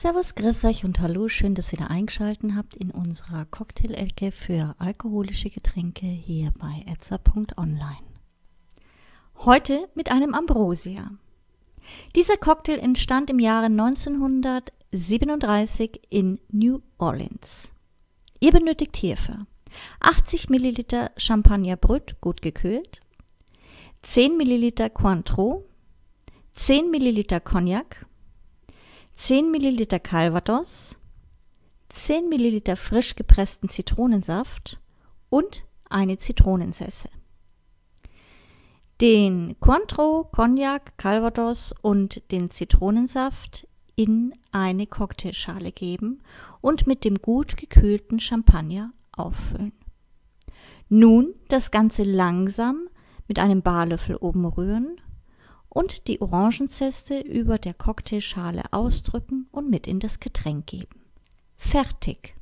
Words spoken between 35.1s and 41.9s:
und eine Zitronensesse. Den Cointreau, Cognac, Calvados